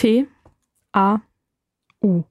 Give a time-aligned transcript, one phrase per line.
[0.00, 0.26] T
[0.94, 1.20] A
[2.00, 2.24] U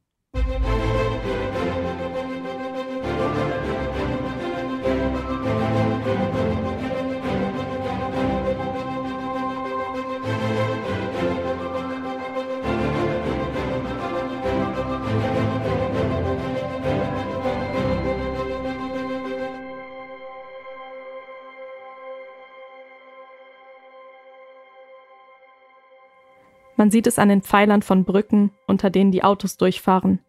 [26.80, 30.20] Man sieht es an den Pfeilern von Brücken, unter denen die Autos durchfahren.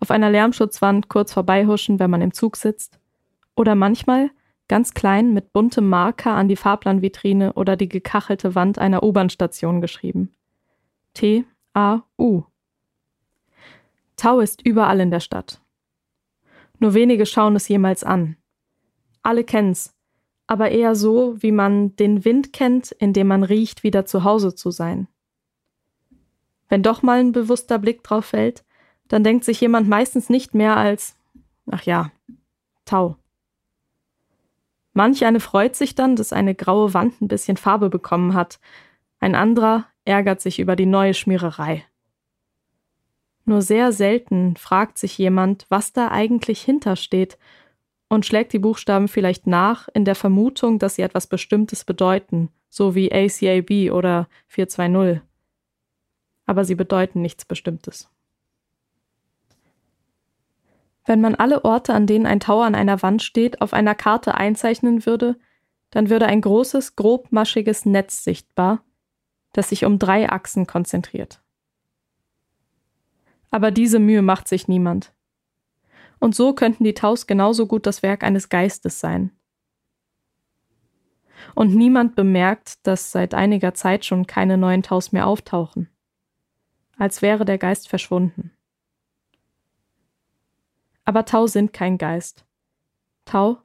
[0.00, 2.98] Auf einer Lärmschutzwand kurz vorbeihuschen, wenn man im Zug sitzt.
[3.54, 4.30] Oder manchmal,
[4.66, 10.32] ganz klein, mit buntem Marker an die Fahrplanvitrine oder die gekachelte Wand einer U-Bahn-Station geschrieben.
[11.12, 12.44] T, A, U.
[14.16, 15.60] Tau ist überall in der Stadt.
[16.78, 18.38] Nur wenige schauen es jemals an.
[19.22, 19.94] Alle kennen's,
[20.46, 24.54] aber eher so, wie man den Wind kennt, in dem man riecht, wieder zu Hause
[24.54, 25.08] zu sein.
[26.68, 28.64] Wenn doch mal ein bewusster Blick drauf fällt,
[29.08, 31.16] dann denkt sich jemand meistens nicht mehr als,
[31.70, 32.10] ach ja,
[32.84, 33.16] Tau.
[34.92, 38.60] Manch eine freut sich dann, dass eine graue Wand ein bisschen Farbe bekommen hat,
[39.18, 41.84] ein anderer ärgert sich über die neue Schmiererei.
[43.46, 47.38] Nur sehr selten fragt sich jemand, was da eigentlich hintersteht
[48.08, 52.94] und schlägt die Buchstaben vielleicht nach in der Vermutung, dass sie etwas Bestimmtes bedeuten, so
[52.94, 55.22] wie ACAB oder 420
[56.46, 58.08] aber sie bedeuten nichts Bestimmtes.
[61.06, 64.34] Wenn man alle Orte, an denen ein Tower an einer Wand steht, auf einer Karte
[64.34, 65.36] einzeichnen würde,
[65.90, 68.82] dann würde ein großes, grobmaschiges Netz sichtbar,
[69.52, 71.42] das sich um drei Achsen konzentriert.
[73.50, 75.12] Aber diese Mühe macht sich niemand.
[76.18, 79.30] Und so könnten die Taus genauso gut das Werk eines Geistes sein.
[81.54, 85.93] Und niemand bemerkt, dass seit einiger Zeit schon keine neuen Taus mehr auftauchen
[86.96, 88.52] als wäre der Geist verschwunden.
[91.04, 92.44] Aber Tau sind kein Geist.
[93.24, 93.58] Tau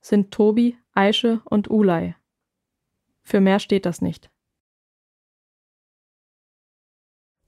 [0.00, 2.14] sind Tobi, Aische und Ulay.
[3.22, 4.30] Für mehr steht das nicht.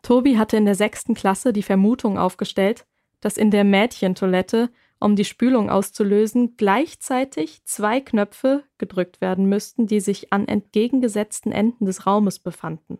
[0.03, 2.86] Tobi hatte in der sechsten Klasse die Vermutung aufgestellt,
[3.20, 4.70] dass in der Mädchentoilette,
[5.00, 11.86] um die Spülung auszulösen, gleichzeitig zwei Knöpfe gedrückt werden müssten, die sich an entgegengesetzten Enden
[11.86, 12.98] des Raumes befanden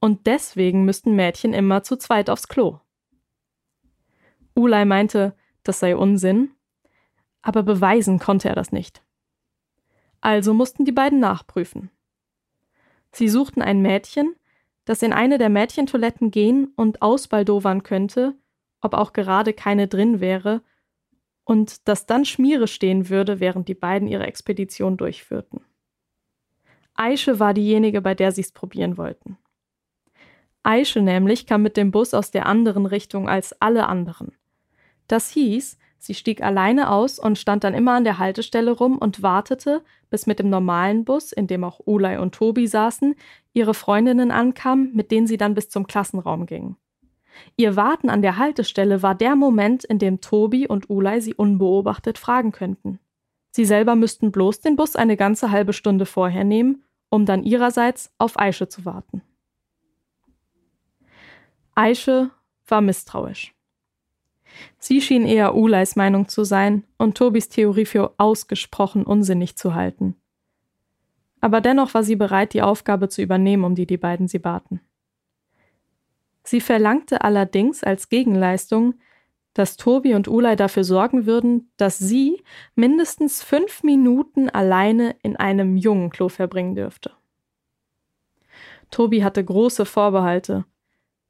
[0.00, 2.80] und deswegen müssten Mädchen immer zu zweit aufs Klo.
[4.54, 6.50] Ulay meinte, das sei Unsinn,
[7.42, 9.02] aber beweisen konnte er das nicht.
[10.20, 11.90] Also mussten die beiden nachprüfen.
[13.12, 14.34] Sie suchten ein Mädchen,
[14.84, 18.34] das in eine der Mädchentoiletten gehen und ausbaldowern könnte,
[18.80, 20.62] ob auch gerade keine drin wäre,
[21.44, 25.64] und das dann Schmiere stehen würde, während die beiden ihre Expedition durchführten.
[26.92, 29.38] Aische war diejenige, bei der sie es probieren wollten.
[30.62, 34.32] Aische nämlich kam mit dem Bus aus der anderen Richtung als alle anderen.
[35.06, 39.22] Das hieß, sie stieg alleine aus und stand dann immer an der Haltestelle rum und
[39.22, 43.14] wartete, bis mit dem normalen Bus, in dem auch Ulay und Tobi saßen,
[43.52, 46.76] ihre Freundinnen ankamen, mit denen sie dann bis zum Klassenraum gingen.
[47.56, 52.18] Ihr Warten an der Haltestelle war der Moment, in dem Tobi und Ulay sie unbeobachtet
[52.18, 52.98] fragen könnten.
[53.50, 58.12] Sie selber müssten bloß den Bus eine ganze halbe Stunde vorher nehmen, um dann ihrerseits
[58.18, 59.22] auf Aische zu warten.
[61.78, 62.32] Aische
[62.66, 63.54] war misstrauisch.
[64.80, 70.16] Sie schien eher Uleis Meinung zu sein und Tobis Theorie für ausgesprochen unsinnig zu halten.
[71.40, 74.80] Aber dennoch war sie bereit, die Aufgabe zu übernehmen, um die die beiden sie baten.
[76.42, 78.94] Sie verlangte allerdings als Gegenleistung,
[79.54, 82.42] dass Tobi und Ulay dafür sorgen würden, dass sie
[82.74, 87.12] mindestens fünf Minuten alleine in einem Jungenklo verbringen dürfte.
[88.90, 90.64] Tobi hatte große Vorbehalte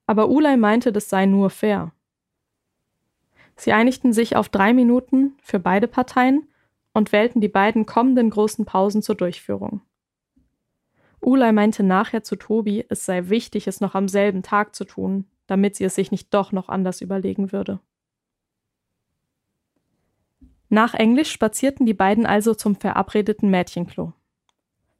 [0.09, 1.93] aber Ulay meinte, das sei nur fair.
[3.57, 6.49] Sie einigten sich auf drei Minuten für beide Parteien
[6.95, 9.83] und wählten die beiden kommenden großen Pausen zur Durchführung.
[11.21, 15.27] Ulay meinte nachher zu Tobi, es sei wichtig, es noch am selben Tag zu tun,
[15.47, 17.79] damit sie es sich nicht doch noch anders überlegen würde.
[20.71, 24.15] Nach Englisch spazierten die beiden also zum verabredeten Mädchenklo.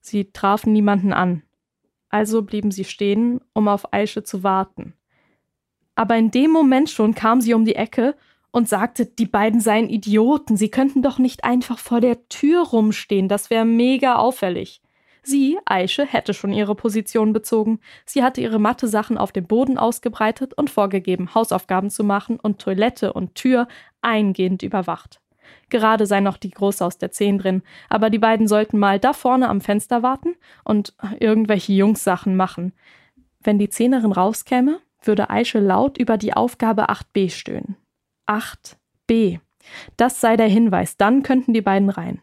[0.01, 1.45] Sie trafen niemanden an,
[2.09, 4.95] also blieben sie stehen, um auf Aische zu warten
[5.99, 8.15] aber in dem Moment schon kam sie um die Ecke
[8.53, 13.27] und sagte, die beiden seien Idioten, sie könnten doch nicht einfach vor der Tür rumstehen,
[13.27, 14.81] das wäre mega auffällig.
[15.25, 17.81] Sie, Aische, hätte schon ihre Position bezogen.
[18.07, 23.13] Sie hatte ihre Mathe-Sachen auf dem Boden ausgebreitet und vorgegeben, Hausaufgaben zu machen und Toilette
[23.13, 23.67] und Tür
[24.01, 25.21] eingehend überwacht.
[25.71, 29.13] Gerade sei noch die Große aus der Zehn drin, aber die beiden sollten mal da
[29.13, 30.35] vorne am Fenster warten
[30.65, 32.73] und irgendwelche Jungssachen machen.
[33.41, 37.77] Wenn die Zehnerin rauskäme, würde Aische laut über die Aufgabe 8b stöhnen.
[38.27, 39.41] 8b.
[39.97, 42.21] Das sei der Hinweis, dann könnten die beiden rein.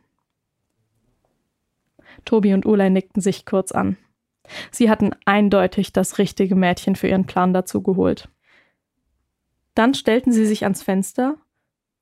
[2.26, 3.98] Tobi und Ulay nickten sich kurz an.
[4.72, 8.30] Sie hatten eindeutig das richtige Mädchen für ihren Plan dazu geholt.
[9.74, 11.38] Dann stellten sie sich ans Fenster,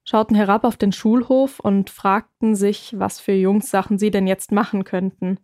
[0.03, 4.83] schauten herab auf den Schulhof und fragten sich, was für Jungssachen sie denn jetzt machen
[4.83, 5.39] könnten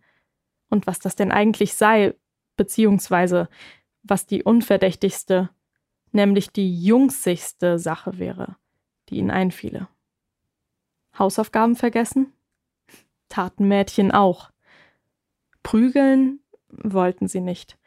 [0.70, 2.16] und was das denn eigentlich sei,
[2.58, 3.50] beziehungsweise
[4.04, 5.50] was die unverdächtigste,
[6.12, 8.58] nämlich die jungsigste Sache wäre,
[9.10, 9.88] die ihnen einfiele.
[11.18, 12.34] Hausaufgaben vergessen?
[13.30, 14.52] Taten Mädchen auch.
[15.64, 16.40] Prügeln
[16.70, 17.78] wollten sie nicht.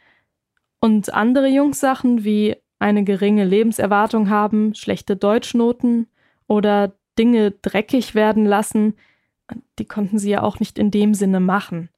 [0.80, 6.08] Und andere Jungssachen wie eine geringe Lebenserwartung haben, schlechte Deutschnoten
[6.52, 8.94] oder Dinge dreckig werden lassen,
[9.78, 11.88] die konnten sie ja auch nicht in dem Sinne machen.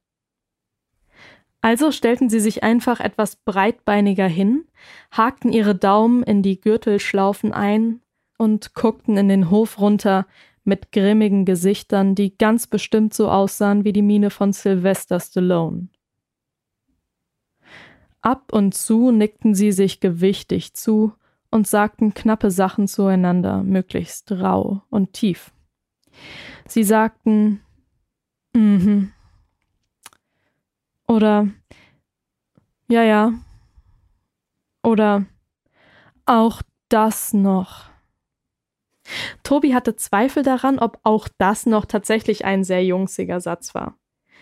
[1.59, 4.65] Also stellten sie sich einfach etwas breitbeiniger hin,
[5.11, 8.01] hakten ihre Daumen in die Gürtelschlaufen ein
[8.37, 10.25] und guckten in den Hof runter
[10.63, 15.89] mit grimmigen Gesichtern, die ganz bestimmt so aussahen wie die Miene von Sylvester Stallone.
[18.21, 21.13] Ab und zu nickten sie sich gewichtig zu
[21.55, 25.53] und sagten knappe Sachen zueinander, möglichst rau und tief.
[26.67, 27.61] Sie sagten,
[28.53, 29.13] mhm,
[31.07, 31.47] oder
[32.89, 33.33] ja, ja.
[34.83, 35.25] Oder
[36.25, 37.85] auch das noch.
[39.43, 43.97] Tobi hatte Zweifel daran, ob auch das noch tatsächlich ein sehr jungsiger Satz war.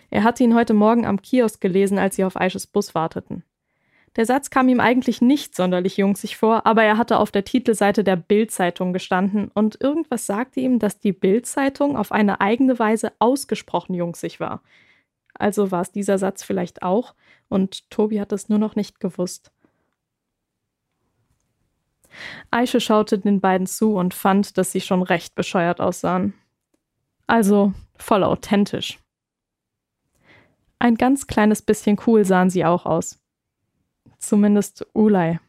[0.10, 3.44] Er hatte ihn heute Morgen am Kiosk gelesen, als sie auf Aisches Bus warteten.
[4.16, 8.04] Der Satz kam ihm eigentlich nicht sonderlich jungsig vor, aber er hatte auf der Titelseite
[8.04, 13.96] der Bild-Zeitung gestanden und irgendwas sagte ihm, dass die Bild-Zeitung auf eine eigene Weise ausgesprochen
[13.96, 14.62] jungsig war.
[15.34, 17.16] Also war es dieser Satz vielleicht auch,
[17.50, 19.52] und Tobi hat es nur noch nicht gewusst.
[22.52, 26.36] Aische schaute den beiden zu und fand, dass sie schon recht bescheuert aussahen.
[27.26, 29.00] Also voll authentisch.
[30.78, 33.23] Ein ganz kleines bisschen cool sahen sie auch aus.
[34.24, 35.40] Zumindest Ulay.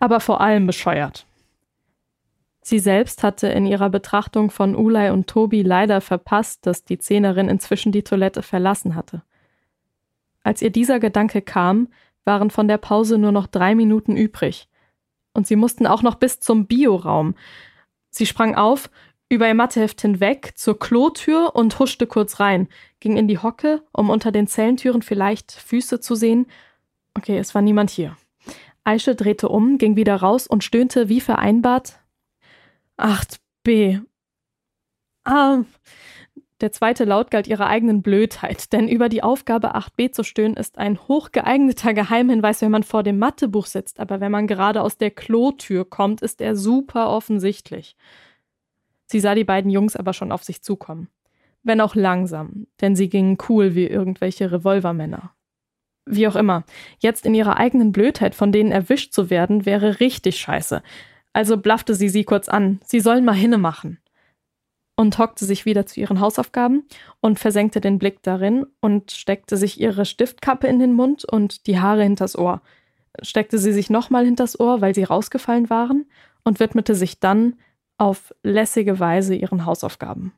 [0.00, 1.26] Aber vor allem bescheuert.
[2.62, 7.48] Sie selbst hatte in ihrer Betrachtung von Ulay und Tobi leider verpasst, dass die Zehnerin
[7.48, 9.22] inzwischen die Toilette verlassen hatte.
[10.42, 11.88] Als ihr dieser Gedanke kam,
[12.24, 14.70] waren von der Pause nur noch drei Minuten übrig.
[15.34, 17.34] Und sie mussten auch noch bis zum Bioraum.
[18.08, 18.90] Sie sprang auf,
[19.28, 22.68] über ihr Matheheft hinweg, zur Klotür und huschte kurz rein,
[23.00, 26.46] ging in die Hocke, um unter den Zellentüren vielleicht Füße zu sehen.
[27.14, 28.16] Okay, es war niemand hier.
[28.84, 32.00] Aische drehte um, ging wieder raus und stöhnte wie vereinbart
[32.96, 34.00] 8b.
[35.24, 35.58] Ah,
[36.60, 40.78] der zweite Laut galt ihrer eigenen Blödheit, denn über die Aufgabe 8b zu stöhnen ist
[40.78, 45.10] ein hochgeeigneter Geheimhinweis, wenn man vor dem Mathebuch sitzt, aber wenn man gerade aus der
[45.10, 47.94] Klotür kommt, ist er super offensichtlich.
[49.10, 51.08] Sie sah die beiden Jungs aber schon auf sich zukommen.
[51.62, 55.32] Wenn auch langsam, denn sie gingen cool wie irgendwelche Revolvermänner.
[56.06, 56.64] Wie auch immer,
[57.00, 60.82] jetzt in ihrer eigenen Blödheit von denen erwischt zu werden, wäre richtig scheiße.
[61.32, 63.98] Also blaffte sie sie kurz an, sie sollen mal hinne machen.
[64.96, 66.84] Und hockte sich wieder zu ihren Hausaufgaben
[67.20, 71.78] und versenkte den Blick darin und steckte sich ihre Stiftkappe in den Mund und die
[71.78, 72.62] Haare hinters Ohr.
[73.22, 76.06] Steckte sie sich nochmal hinters Ohr, weil sie rausgefallen waren
[76.42, 77.56] und widmete sich dann
[77.98, 80.32] auf lässige Weise ihren Hausaufgaben.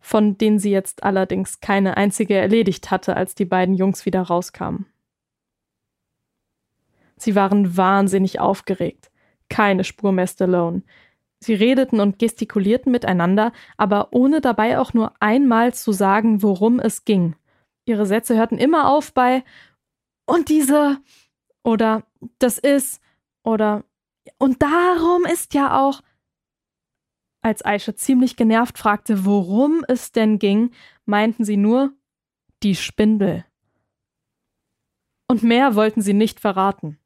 [0.00, 4.86] Von denen sie jetzt allerdings keine einzige erledigt hatte, als die beiden Jungs wieder rauskamen.
[7.16, 9.10] Sie waren wahnsinnig aufgeregt.
[9.48, 10.82] Keine Spur mehr Stallone.
[11.38, 17.04] Sie redeten und gestikulierten miteinander, aber ohne dabei auch nur einmal zu sagen, worum es
[17.04, 17.36] ging.
[17.84, 19.44] Ihre Sätze hörten immer auf bei
[20.24, 20.98] und diese
[21.64, 22.04] oder
[22.38, 23.00] das ist
[23.42, 23.84] oder
[24.38, 26.02] und darum ist ja auch.
[27.40, 30.70] Als Aisha ziemlich genervt fragte, worum es denn ging,
[31.06, 31.92] meinten sie nur
[32.62, 33.44] die Spindel.
[35.26, 36.98] Und mehr wollten sie nicht verraten.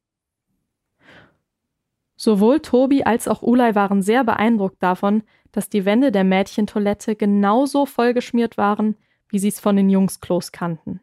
[2.17, 7.87] Sowohl Tobi als auch Ulay waren sehr beeindruckt davon, dass die Wände der Mädchentoilette genauso
[7.87, 8.97] vollgeschmiert waren,
[9.29, 11.01] wie sie es von den Jungsklos kannten.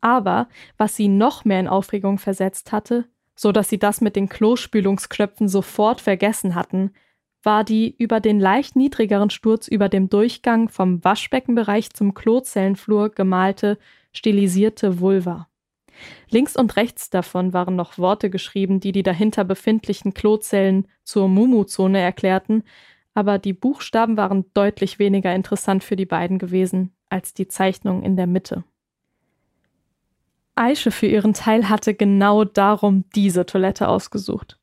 [0.00, 4.28] Aber was sie noch mehr in Aufregung versetzt hatte, so dass sie das mit den
[4.28, 6.92] Klospülungsknöpfen sofort vergessen hatten,
[7.42, 13.78] war die über den leicht niedrigeren Sturz über dem Durchgang vom Waschbeckenbereich zum Klozellenflur gemalte,
[14.12, 15.48] stilisierte Vulva.
[16.30, 22.00] Links und rechts davon waren noch Worte geschrieben, die die dahinter befindlichen Klozellen zur Mumu-Zone
[22.00, 22.64] erklärten,
[23.14, 28.16] aber die Buchstaben waren deutlich weniger interessant für die beiden gewesen als die Zeichnung in
[28.16, 28.64] der Mitte.
[30.54, 34.58] Aische für ihren Teil hatte genau darum diese Toilette ausgesucht.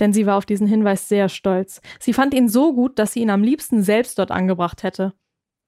[0.00, 1.80] Denn sie war auf diesen Hinweis sehr stolz.
[2.00, 5.14] Sie fand ihn so gut, dass sie ihn am liebsten selbst dort angebracht hätte.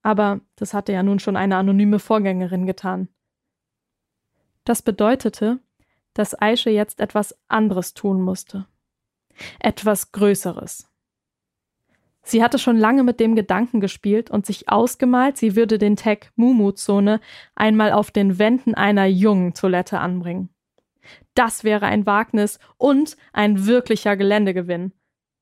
[0.03, 3.09] Aber das hatte ja nun schon eine anonyme Vorgängerin getan.
[4.65, 5.61] Das bedeutete,
[6.13, 8.67] dass Aische jetzt etwas anderes tun musste.
[9.61, 10.89] Etwas Größeres.
[12.29, 16.33] Sie hatte schon lange mit dem Gedanken gespielt und sich ausgemalt, sie würde den Tag
[16.35, 17.21] Mumu-Zone
[17.55, 20.49] einmal auf den Wänden einer jungen Toilette anbringen.
[21.35, 24.91] Das wäre ein Wagnis und ein wirklicher Geländegewinn.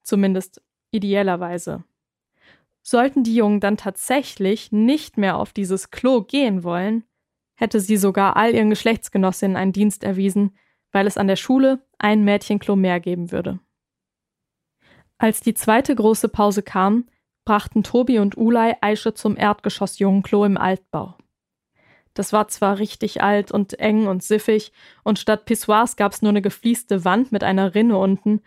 [0.02, 0.60] Zumindest
[0.90, 1.84] ideellerweise.
[2.82, 7.04] Sollten die Jungen dann tatsächlich nicht mehr auf dieses Klo gehen wollen,
[7.54, 10.54] hätte sie sogar all ihren Geschlechtsgenossinnen einen Dienst erwiesen,
[10.92, 13.58] weil es an der Schule ein Mädchenklo mehr geben würde.
[15.18, 17.06] Als die zweite große Pause kam,
[17.44, 21.16] brachten Tobi und Ulay Aische zum Erdgeschossjungenklo im Altbau.
[22.14, 26.42] Das war zwar richtig alt und eng und siffig, und statt Pissoirs gab's nur eine
[26.42, 28.40] geflieste Wand mit einer Rinne unten,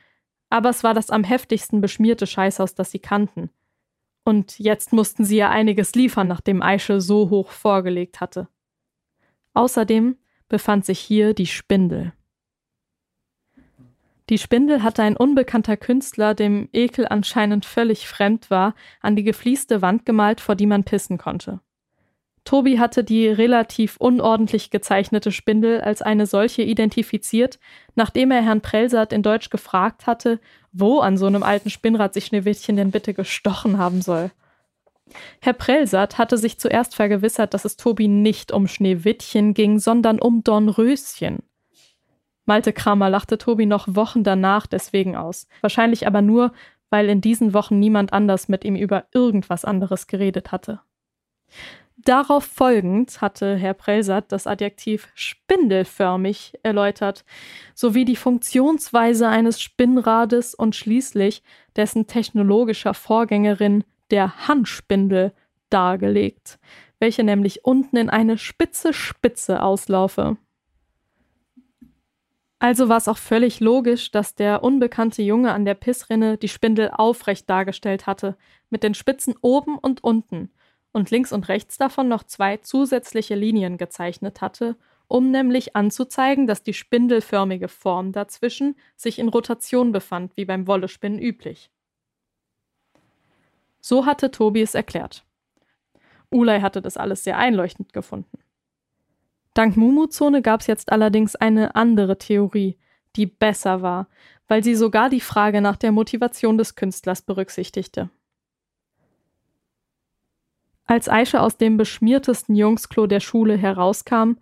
[0.49, 3.49] aber es war das am heftigsten beschmierte Scheißhaus, das sie kannten.
[4.23, 8.47] Und jetzt mussten sie ja einiges liefern, nachdem Aische so hoch vorgelegt hatte.
[9.53, 12.13] Außerdem befand sich hier die Spindel.
[14.29, 19.81] Die Spindel hatte ein unbekannter Künstler, dem Ekel anscheinend völlig fremd war, an die geflieste
[19.81, 21.61] Wand gemalt, vor die man pissen konnte.
[22.43, 27.59] Tobi hatte die relativ unordentlich gezeichnete Spindel als eine solche identifiziert,
[27.95, 30.39] nachdem er Herrn Prelsat in Deutsch gefragt hatte,
[30.71, 34.31] wo an so einem alten Spinnrad sich Schneewittchen denn bitte gestochen haben soll.
[35.41, 40.43] Herr Prelsat hatte sich zuerst vergewissert, dass es Tobi nicht um Schneewittchen ging, sondern um
[40.43, 41.39] Dornröschen.
[42.47, 45.47] Malte Kramer lachte Tobi noch Wochen danach deswegen aus.
[45.61, 46.53] Wahrscheinlich aber nur,
[46.89, 50.79] weil in diesen Wochen niemand anders mit ihm über irgendwas anderes geredet hatte.
[51.97, 57.25] Darauf folgend hatte Herr Prelsat das Adjektiv spindelförmig erläutert,
[57.75, 61.43] sowie die Funktionsweise eines Spinnrades und schließlich
[61.75, 65.33] dessen technologischer Vorgängerin der Handspindel
[65.69, 66.59] dargelegt,
[66.99, 70.37] welche nämlich unten in eine spitze Spitze auslaufe.
[72.59, 76.89] Also war es auch völlig logisch, dass der unbekannte Junge an der Pissrinne die Spindel
[76.91, 78.35] aufrecht dargestellt hatte,
[78.69, 80.51] mit den Spitzen oben und unten,
[80.91, 84.75] und links und rechts davon noch zwei zusätzliche Linien gezeichnet hatte,
[85.07, 91.19] um nämlich anzuzeigen, dass die spindelförmige Form dazwischen sich in Rotation befand, wie beim Wollespinnen
[91.19, 91.69] üblich.
[93.79, 95.23] So hatte Tobi es erklärt.
[96.29, 98.39] Ulay hatte das alles sehr einleuchtend gefunden.
[99.57, 102.77] Dank Mumuzone gab es jetzt allerdings eine andere Theorie,
[103.15, 104.07] die besser war,
[104.47, 108.11] weil sie sogar die Frage nach der Motivation des Künstlers berücksichtigte.
[110.85, 114.33] Als Aisha aus dem beschmiertesten Jungsklo der Schule herauskam,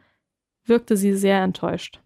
[0.65, 2.01] wirkte sie sehr enttäuscht.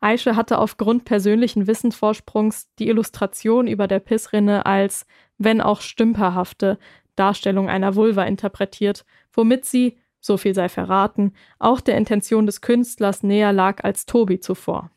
[0.00, 5.06] Aisha hatte aufgrund persönlichen Wissensvorsprungs die Illustration über der Pissrinne als,
[5.38, 6.80] wenn auch stümperhafte,
[7.14, 13.22] Darstellung einer Vulva interpretiert, womit sie, so viel sei verraten, auch der Intention des Künstlers
[13.22, 14.90] näher lag als Tobi zuvor.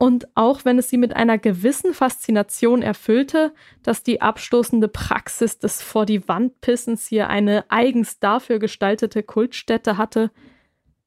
[0.00, 5.82] Und auch wenn es sie mit einer gewissen Faszination erfüllte, dass die abstoßende Praxis des
[5.82, 10.30] Vor die Wand Pissens hier eine eigens dafür gestaltete Kultstätte hatte,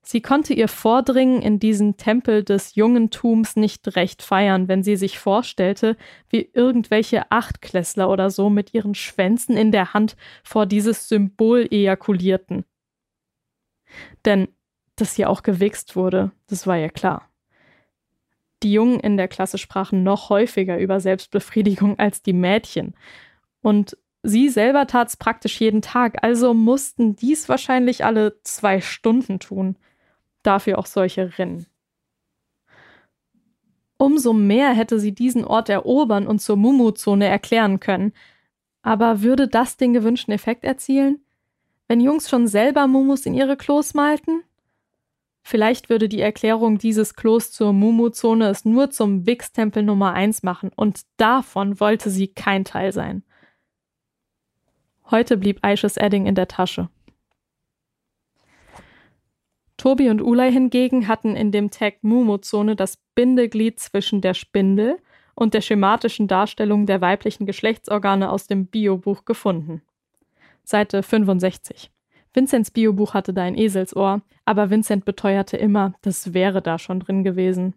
[0.03, 5.19] Sie konnte ihr Vordringen in diesen Tempel des Jungentums nicht recht feiern, wenn sie sich
[5.19, 5.95] vorstellte,
[6.29, 12.65] wie irgendwelche Achtklässler oder so mit ihren Schwänzen in der Hand vor dieses Symbol ejakulierten.
[14.25, 14.47] Denn
[14.95, 17.29] dass hier auch gewichst wurde, das war ja klar.
[18.63, 22.95] Die Jungen in der Klasse sprachen noch häufiger über Selbstbefriedigung als die Mädchen.
[23.61, 29.77] Und sie selber tat's praktisch jeden Tag, also mussten dies wahrscheinlich alle zwei Stunden tun
[30.43, 31.65] dafür auch solche Rinnen.
[33.97, 38.13] Umso mehr hätte sie diesen Ort erobern und zur Mumu-Zone erklären können.
[38.81, 41.19] Aber würde das den gewünschten Effekt erzielen?
[41.87, 44.43] Wenn Jungs schon selber Mumus in ihre Klos malten?
[45.43, 50.71] Vielleicht würde die Erklärung dieses Klos zur Mumu-Zone es nur zum Wix-Tempel Nummer 1 machen
[50.75, 53.23] und davon wollte sie kein Teil sein.
[55.09, 56.89] Heute blieb Aishes Edding in der Tasche.
[59.81, 64.99] Tobi und Ulay hingegen hatten in dem Tag Mumu-Zone das Bindeglied zwischen der Spindel
[65.33, 69.81] und der schematischen Darstellung der weiblichen Geschlechtsorgane aus dem Biobuch gefunden.
[70.63, 71.89] Seite 65.
[72.31, 77.23] Vincents Biobuch hatte da ein Eselsohr, aber Vincent beteuerte immer, das wäre da schon drin
[77.23, 77.73] gewesen.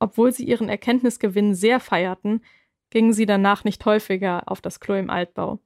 [0.00, 2.42] Obwohl sie ihren Erkenntnisgewinn sehr feierten,
[2.90, 5.60] gingen sie danach nicht häufiger auf das Klo im Altbau.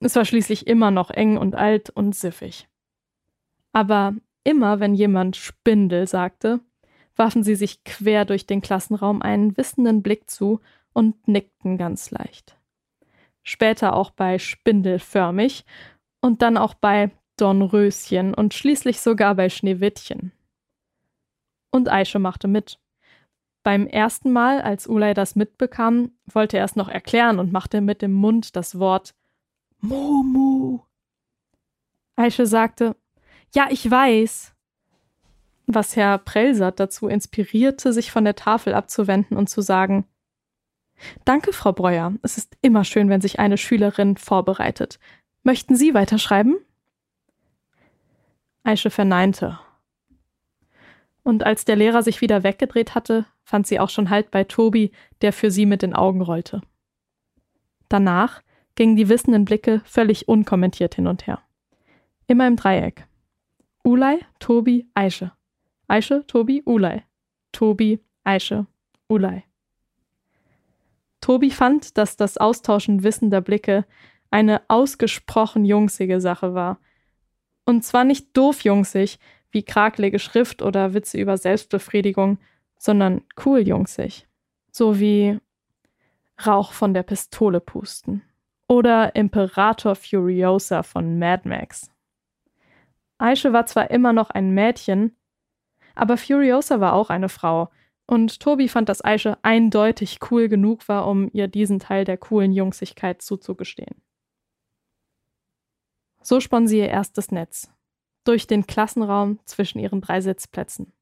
[0.00, 2.67] Es war schließlich immer noch eng und alt und siffig.
[3.72, 6.60] Aber immer, wenn jemand Spindel sagte,
[7.16, 10.60] warfen sie sich quer durch den Klassenraum einen wissenden Blick zu
[10.92, 12.56] und nickten ganz leicht.
[13.42, 15.64] Später auch bei Spindelförmig
[16.20, 20.32] und dann auch bei Dornröschen und schließlich sogar bei Schneewittchen.
[21.70, 22.78] Und Aische machte mit.
[23.62, 28.02] Beim ersten Mal, als Ulay das mitbekam, wollte er es noch erklären und machte mit
[28.02, 29.14] dem Mund das Wort
[29.80, 30.80] Mumu.
[32.16, 32.96] Aische sagte,
[33.54, 34.54] ja, ich weiß.
[35.66, 40.06] Was Herr Prellsatt dazu inspirierte, sich von der Tafel abzuwenden und zu sagen,
[41.24, 42.14] Danke, Frau Breuer.
[42.22, 44.98] Es ist immer schön, wenn sich eine Schülerin vorbereitet.
[45.42, 46.56] Möchten Sie weiterschreiben?
[48.64, 49.58] Aische verneinte.
[51.22, 54.92] Und als der Lehrer sich wieder weggedreht hatte, fand sie auch schon Halt bei Tobi,
[55.20, 56.62] der für sie mit den Augen rollte.
[57.88, 58.42] Danach
[58.74, 61.40] gingen die wissenden Blicke völlig unkommentiert hin und her.
[62.26, 63.06] Immer im Dreieck.
[63.88, 65.32] Ulay, Tobi, Aische.
[65.86, 67.04] Aische, Tobi, Ulay.
[67.52, 68.66] Tobi, Aische,
[69.08, 69.44] Ulay.
[71.22, 73.86] Tobi fand, dass das Austauschen wissender Blicke
[74.30, 76.80] eine ausgesprochen jungsige Sache war.
[77.64, 79.18] Und zwar nicht doof jungsig,
[79.52, 82.36] wie krakelige Schrift oder Witze über Selbstbefriedigung,
[82.76, 84.28] sondern cool jungsig.
[84.70, 85.40] So wie
[86.46, 88.22] Rauch von der Pistole pusten.
[88.68, 91.90] Oder Imperator Furiosa von Mad Max.
[93.18, 95.16] Aische war zwar immer noch ein Mädchen,
[95.94, 97.70] aber Furiosa war auch eine Frau,
[98.06, 102.52] und Tobi fand, dass Aische eindeutig cool genug war, um ihr diesen Teil der coolen
[102.52, 104.00] Jungsigkeit zuzugestehen.
[106.22, 107.70] So spann sie ihr erstes Netz.
[108.24, 110.92] Durch den Klassenraum zwischen ihren drei Sitzplätzen.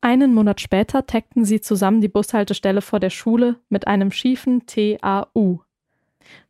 [0.00, 5.60] Einen Monat später taggten sie zusammen die Bushaltestelle vor der Schule mit einem schiefen TAU.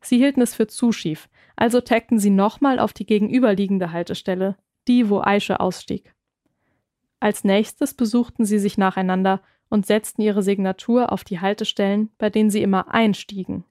[0.01, 4.57] Sie hielten es für zu schief, also taggten sie nochmal auf die gegenüberliegende Haltestelle,
[4.87, 6.13] die, wo Aische ausstieg.
[7.19, 12.49] Als nächstes besuchten sie sich nacheinander und setzten ihre Signatur auf die Haltestellen, bei denen
[12.49, 13.63] sie immer einstiegen.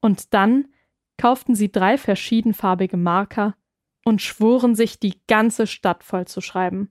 [0.00, 0.68] Und dann
[1.18, 3.54] kauften sie drei verschiedenfarbige Marker
[4.04, 6.90] und schworen sich, die ganze Stadt voll zu schreiben.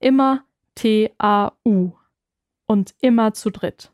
[0.00, 0.44] Immer
[0.74, 1.92] T-A-U.
[2.66, 3.92] Und immer zu dritt.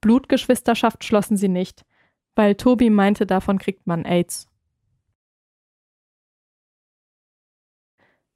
[0.00, 1.84] Blutgeschwisterschaft schlossen sie nicht,
[2.34, 4.48] weil Tobi meinte, davon kriegt man AIDS.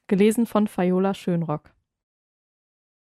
[0.07, 1.71] Gelesen von Viola Schönrock.